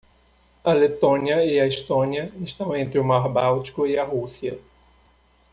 [0.63, 4.57] A Letônia e a Estônia estão entre o Mar Báltico e a Rússia.